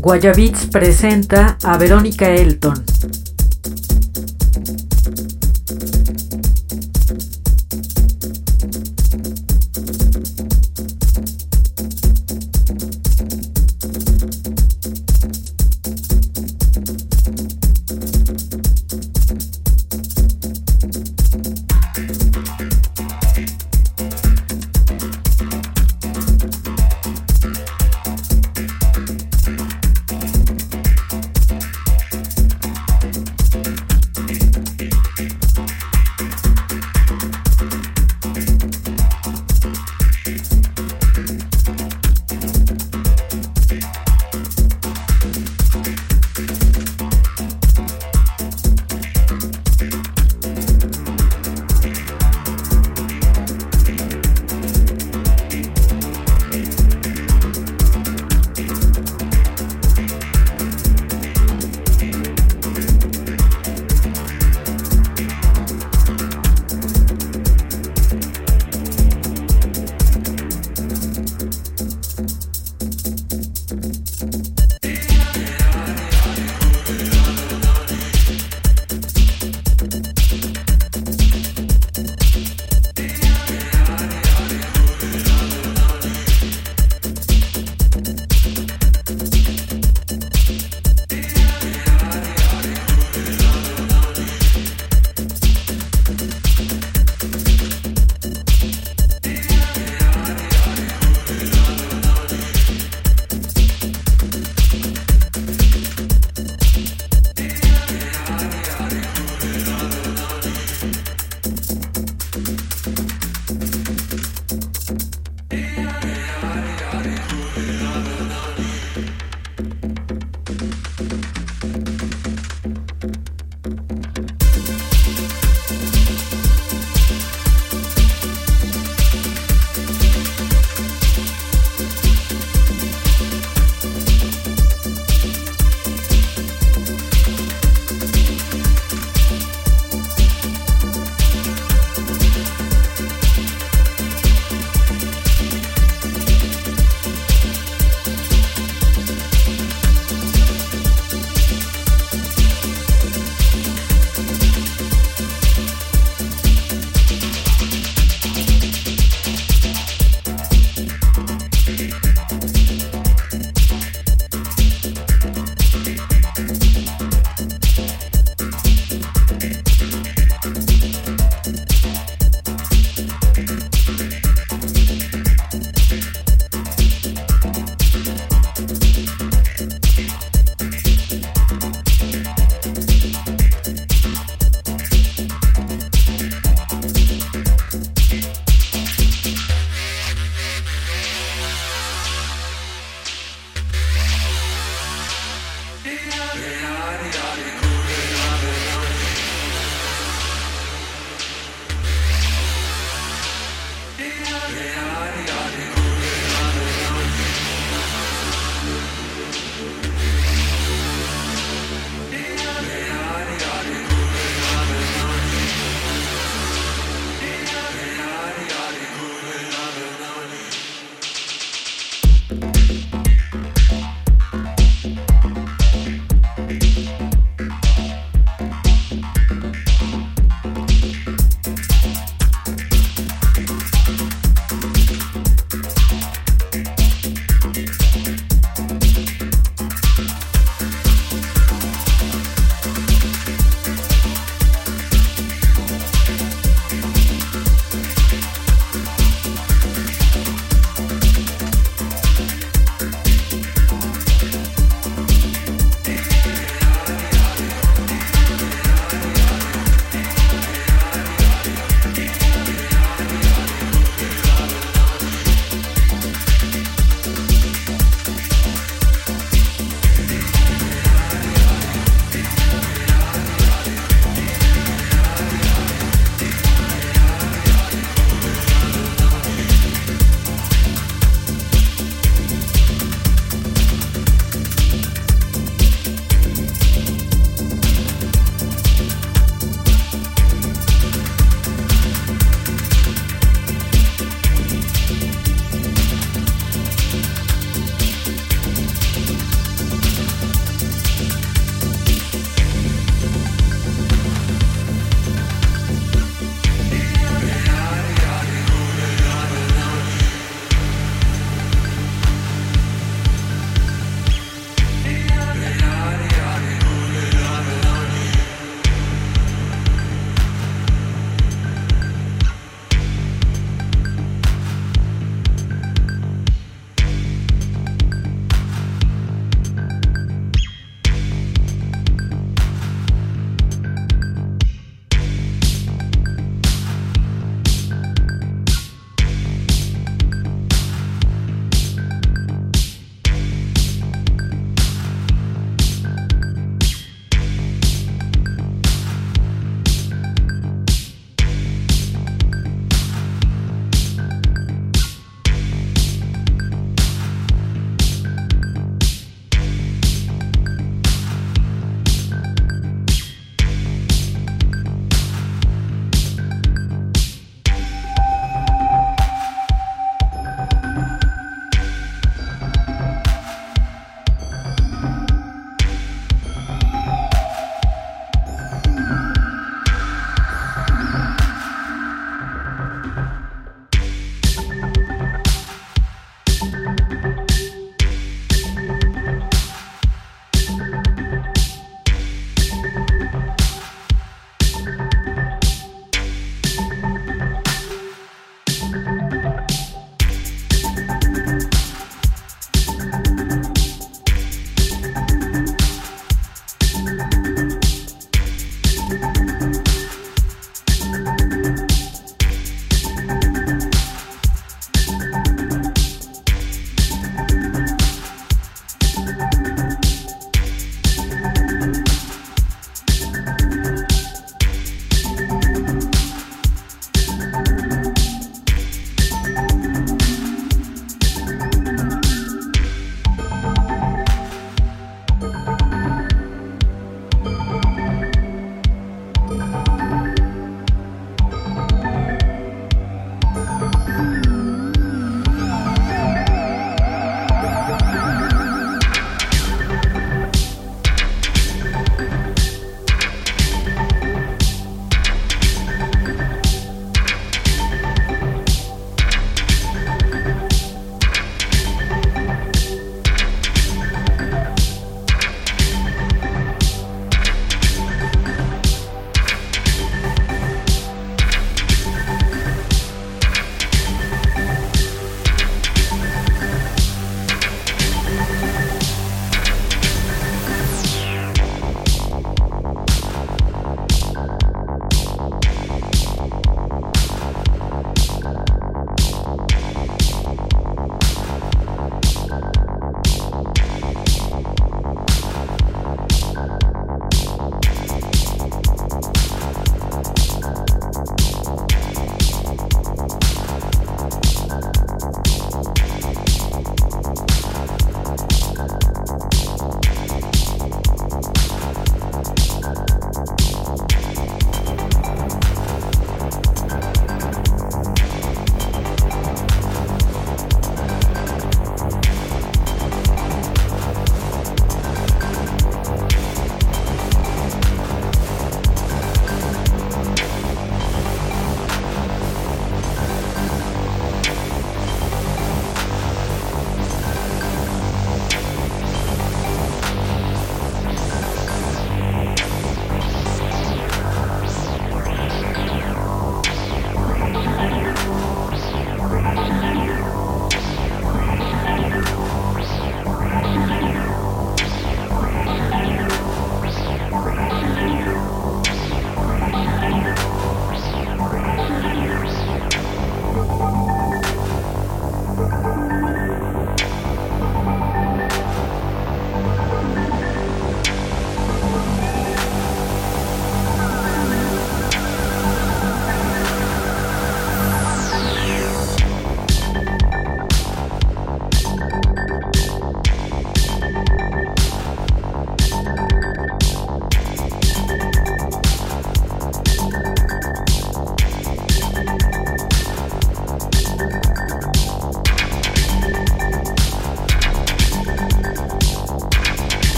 [0.00, 2.82] Guayabits presenta a Verónica Elton.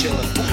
[0.00, 0.49] начало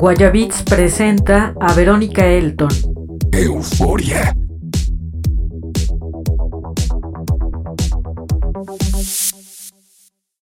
[0.00, 2.70] Guayabits presenta a Verónica Elton.
[3.32, 4.39] Euforia.